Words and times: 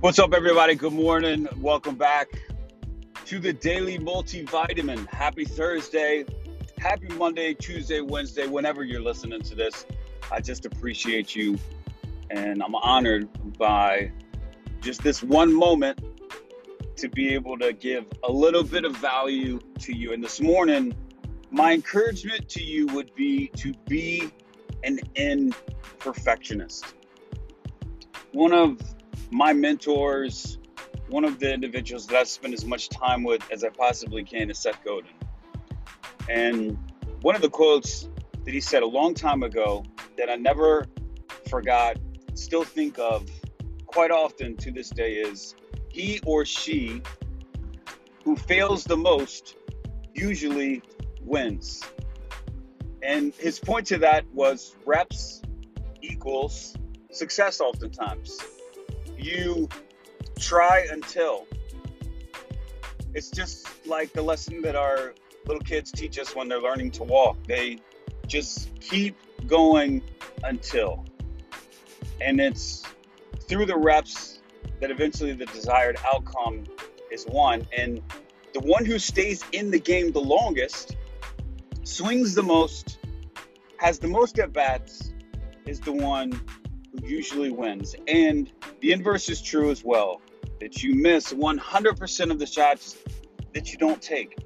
What's 0.00 0.18
up, 0.18 0.32
everybody? 0.32 0.76
Good 0.76 0.94
morning. 0.94 1.46
Welcome 1.58 1.94
back 1.94 2.28
to 3.26 3.38
the 3.38 3.52
Daily 3.52 3.98
Multivitamin. 3.98 5.06
Happy 5.08 5.44
Thursday. 5.44 6.24
Happy 6.78 7.08
Monday, 7.18 7.52
Tuesday, 7.52 8.00
Wednesday, 8.00 8.46
whenever 8.46 8.82
you're 8.82 9.02
listening 9.02 9.42
to 9.42 9.54
this. 9.54 9.84
I 10.32 10.40
just 10.40 10.64
appreciate 10.64 11.36
you 11.36 11.58
and 12.30 12.62
I'm 12.62 12.74
honored 12.76 13.28
by 13.58 14.10
just 14.80 15.02
this 15.02 15.22
one 15.22 15.52
moment 15.52 16.00
to 16.96 17.10
be 17.10 17.34
able 17.34 17.58
to 17.58 17.74
give 17.74 18.06
a 18.26 18.32
little 18.32 18.64
bit 18.64 18.86
of 18.86 18.96
value 18.96 19.60
to 19.80 19.94
you. 19.94 20.14
And 20.14 20.24
this 20.24 20.40
morning, 20.40 20.94
my 21.50 21.74
encouragement 21.74 22.48
to 22.48 22.62
you 22.62 22.86
would 22.86 23.14
be 23.14 23.48
to 23.58 23.74
be 23.86 24.30
an 24.82 24.98
imperfectionist. 25.16 26.94
One 28.32 28.54
of 28.54 28.80
my 29.30 29.52
mentors, 29.52 30.58
one 31.08 31.24
of 31.24 31.38
the 31.38 31.52
individuals 31.52 32.06
that 32.06 32.16
I've 32.16 32.28
spent 32.28 32.54
as 32.54 32.64
much 32.64 32.88
time 32.88 33.22
with 33.22 33.42
as 33.50 33.64
I 33.64 33.68
possibly 33.68 34.24
can 34.24 34.50
is 34.50 34.58
Seth 34.58 34.82
Godin. 34.84 35.10
And 36.28 36.78
one 37.22 37.34
of 37.34 37.42
the 37.42 37.50
quotes 37.50 38.08
that 38.44 38.54
he 38.54 38.60
said 38.60 38.82
a 38.82 38.86
long 38.86 39.14
time 39.14 39.42
ago 39.42 39.84
that 40.16 40.30
I 40.30 40.36
never 40.36 40.86
forgot, 41.48 41.96
still 42.34 42.64
think 42.64 42.98
of 42.98 43.28
quite 43.86 44.10
often 44.10 44.56
to 44.56 44.70
this 44.70 44.90
day 44.90 45.14
is 45.14 45.54
he 45.88 46.20
or 46.24 46.44
she 46.44 47.02
who 48.24 48.36
fails 48.36 48.84
the 48.84 48.96
most 48.96 49.56
usually 50.14 50.82
wins. 51.22 51.82
And 53.02 53.34
his 53.34 53.58
point 53.58 53.86
to 53.88 53.98
that 53.98 54.24
was 54.32 54.76
reps 54.84 55.42
equals 56.02 56.76
success 57.10 57.60
oftentimes. 57.60 58.38
You 59.20 59.68
try 60.38 60.86
until. 60.90 61.46
It's 63.14 63.30
just 63.30 63.68
like 63.86 64.12
the 64.12 64.22
lesson 64.22 64.62
that 64.62 64.76
our 64.76 65.14
little 65.46 65.62
kids 65.62 65.92
teach 65.92 66.18
us 66.18 66.34
when 66.34 66.48
they're 66.48 66.60
learning 66.60 66.92
to 66.92 67.04
walk. 67.04 67.36
They 67.46 67.78
just 68.26 68.70
keep 68.80 69.16
going 69.46 70.02
until. 70.44 71.04
And 72.20 72.40
it's 72.40 72.84
through 73.48 73.66
the 73.66 73.76
reps 73.76 74.40
that 74.80 74.90
eventually 74.90 75.32
the 75.32 75.46
desired 75.46 75.98
outcome 76.12 76.64
is 77.10 77.26
won. 77.26 77.66
And 77.76 78.00
the 78.54 78.60
one 78.60 78.84
who 78.84 78.98
stays 78.98 79.44
in 79.52 79.70
the 79.70 79.80
game 79.80 80.12
the 80.12 80.20
longest, 80.20 80.96
swings 81.82 82.34
the 82.34 82.42
most, 82.42 82.98
has 83.76 83.98
the 83.98 84.08
most 84.08 84.38
at 84.38 84.52
bats, 84.52 85.12
is 85.66 85.80
the 85.80 85.92
one 85.92 86.40
usually 87.02 87.50
wins. 87.50 87.94
And 88.06 88.50
the 88.80 88.92
inverse 88.92 89.28
is 89.28 89.42
true 89.42 89.70
as 89.70 89.84
well 89.84 90.20
that 90.60 90.82
you 90.82 90.94
miss 90.94 91.32
100% 91.32 92.30
of 92.30 92.38
the 92.38 92.46
shots 92.46 92.96
that 93.54 93.72
you 93.72 93.78
don't 93.78 94.00
take. 94.00 94.36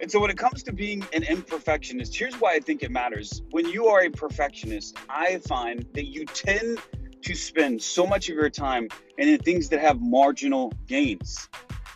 And 0.00 0.10
so, 0.10 0.18
when 0.18 0.30
it 0.30 0.38
comes 0.38 0.62
to 0.62 0.72
being 0.72 1.04
an 1.12 1.22
imperfectionist, 1.22 2.14
here's 2.14 2.34
why 2.36 2.54
I 2.54 2.60
think 2.60 2.82
it 2.82 2.90
matters. 2.90 3.42
When 3.50 3.68
you 3.68 3.88
are 3.88 4.00
a 4.02 4.10
perfectionist, 4.10 4.96
I 5.10 5.38
find 5.46 5.84
that 5.92 6.06
you 6.06 6.24
tend 6.24 6.78
to 7.22 7.34
spend 7.34 7.82
so 7.82 8.06
much 8.06 8.30
of 8.30 8.34
your 8.34 8.48
time 8.48 8.88
in 9.18 9.36
things 9.38 9.68
that 9.68 9.80
have 9.80 10.00
marginal 10.00 10.72
gains 10.86 11.48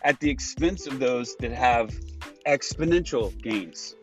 at 0.03 0.19
the 0.19 0.29
expense 0.29 0.85
of 0.85 0.99
those 0.99 1.35
that 1.37 1.51
have 1.51 1.95
exponential 2.45 3.35
gains. 3.41 3.95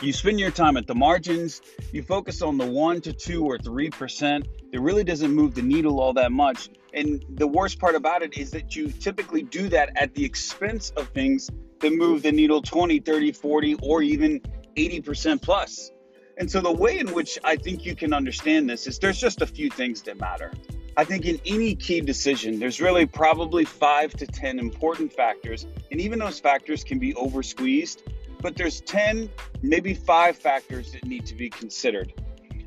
You 0.00 0.12
spend 0.12 0.38
your 0.38 0.52
time 0.52 0.76
at 0.76 0.86
the 0.86 0.94
margins, 0.94 1.60
you 1.90 2.04
focus 2.04 2.40
on 2.40 2.56
the 2.56 2.64
one 2.64 3.00
to 3.00 3.12
two 3.12 3.44
or 3.44 3.58
three 3.58 3.90
percent 3.90 4.46
It 4.72 4.80
really 4.80 5.02
doesn't 5.02 5.32
move 5.32 5.56
the 5.56 5.62
needle 5.62 5.98
all 5.98 6.12
that 6.12 6.30
much. 6.30 6.68
And 6.94 7.24
the 7.30 7.48
worst 7.48 7.80
part 7.80 7.96
about 7.96 8.22
it 8.22 8.38
is 8.38 8.52
that 8.52 8.76
you 8.76 8.92
typically 8.92 9.42
do 9.42 9.68
that 9.70 9.90
at 9.96 10.14
the 10.14 10.24
expense 10.24 10.90
of 10.90 11.08
things 11.08 11.50
that 11.80 11.92
move 11.92 12.22
the 12.22 12.30
needle 12.30 12.62
20, 12.62 13.00
30, 13.00 13.32
40, 13.32 13.74
or 13.82 14.02
even 14.02 14.40
80% 14.76 15.42
plus. 15.42 15.90
And 16.38 16.48
so 16.48 16.60
the 16.60 16.70
way 16.72 17.00
in 17.00 17.12
which 17.12 17.36
I 17.42 17.56
think 17.56 17.84
you 17.84 17.96
can 17.96 18.12
understand 18.12 18.70
this 18.70 18.86
is 18.86 19.00
there's 19.00 19.18
just 19.18 19.42
a 19.42 19.46
few 19.48 19.68
things 19.68 20.02
that 20.02 20.20
matter. 20.20 20.52
I 20.96 21.02
think 21.02 21.26
in 21.26 21.40
any 21.44 21.74
key 21.74 22.00
decision, 22.02 22.60
there's 22.60 22.80
really 22.80 23.06
probably 23.06 23.64
five 23.64 24.12
to 24.14 24.26
10 24.26 24.60
important 24.60 25.12
factors. 25.12 25.66
And 25.90 26.00
even 26.00 26.20
those 26.20 26.38
factors 26.38 26.84
can 26.84 27.00
be 27.00 27.14
over 27.16 27.42
squeezed, 27.42 28.04
but 28.40 28.56
there's 28.56 28.80
10, 28.82 29.30
maybe 29.62 29.94
five 29.94 30.36
factors 30.36 30.92
that 30.92 31.04
need 31.04 31.26
to 31.26 31.34
be 31.34 31.50
considered. 31.50 32.12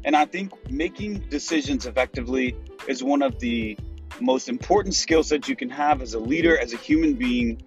And 0.03 0.15
I 0.15 0.25
think 0.25 0.51
making 0.69 1.25
decisions 1.29 1.85
effectively 1.85 2.55
is 2.87 3.03
one 3.03 3.21
of 3.21 3.39
the 3.39 3.77
most 4.19 4.49
important 4.49 4.95
skill 4.95 5.23
sets 5.23 5.47
you 5.47 5.55
can 5.55 5.69
have 5.69 6.01
as 6.01 6.13
a 6.13 6.19
leader, 6.19 6.57
as 6.57 6.73
a 6.73 6.77
human 6.77 7.13
being. 7.13 7.61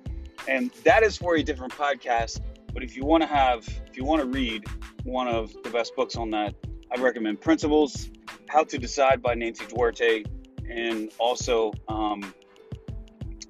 And 0.49 0.71
that 0.85 1.03
is 1.03 1.17
for 1.17 1.37
a 1.37 1.43
different 1.43 1.73
podcast. 1.73 2.41
But 2.73 2.83
if 2.83 2.97
you 2.97 3.05
want 3.05 3.23
to 3.23 3.29
have, 3.29 3.67
if 3.87 3.97
you 3.97 4.05
want 4.05 4.23
to 4.23 4.29
read 4.29 4.65
one 5.05 5.29
of 5.29 5.55
the 5.63 5.71
best 5.71 5.95
books 5.95 6.17
on 6.17 6.31
that, 6.33 6.55
I 6.95 7.01
recommend 7.01 7.41
Principles, 7.41 8.11
How 8.49 8.65
to 8.65 8.79
Decide 8.79 9.23
by 9.23 9.35
Nancy 9.35 9.65
Duarte, 9.67 10.25
and 10.69 11.13
also 11.19 11.73
um, 11.89 12.35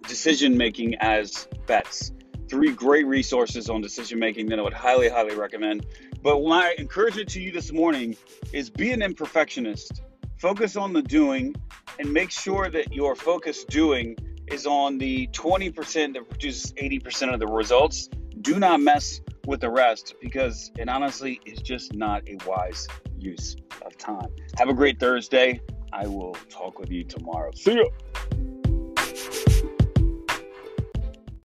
Decision 0.06 0.56
Making 0.56 0.97
as 0.97 1.48
Bets. 1.66 2.12
Three 2.54 2.70
great 2.70 3.04
resources 3.09 3.69
on 3.69 3.81
decision 3.81 4.20
making 4.20 4.47
that 4.50 4.60
I 4.60 4.62
would 4.62 4.72
highly, 4.72 5.09
highly 5.09 5.34
recommend. 5.34 5.87
But 6.22 6.41
my 6.41 6.72
encouragement 6.78 7.28
to 7.31 7.41
you 7.41 7.50
this 7.50 7.72
morning 7.72 8.16
is 8.53 8.70
be 8.70 8.92
an 8.92 9.00
imperfectionist. 9.00 10.00
Focus 10.38 10.76
on 10.76 10.93
the 10.93 11.03
doing 11.03 11.56
and 11.98 12.12
make 12.12 12.31
sure 12.31 12.70
that 12.70 12.94
your 12.94 13.16
focus 13.16 13.64
doing 13.64 14.16
is 14.47 14.69
on 14.69 14.98
the 14.98 15.26
20% 15.32 16.14
that 16.14 16.28
produces 16.28 16.72
80% 16.75 17.34
of 17.34 17.41
the 17.41 17.48
results. 17.48 18.09
Do 18.41 18.60
not 18.60 18.81
mess 18.81 19.20
with 19.48 19.60
the 19.60 19.70
rest 19.70 20.14
because 20.22 20.70
it 20.78 20.88
honestly 20.88 21.41
is 21.44 21.60
just 21.60 21.93
not 21.93 22.22
a 22.28 22.37
wise 22.47 22.87
use 23.19 23.56
of 23.84 23.98
time. 23.98 24.28
Have 24.59 24.69
a 24.69 24.75
great 24.75 25.00
Thursday. 25.00 25.60
I 25.93 26.06
will 26.06 26.37
talk 26.50 26.78
with 26.78 26.93
you 26.93 27.03
tomorrow. 27.03 27.50
See 27.56 27.72
you. 27.72 27.91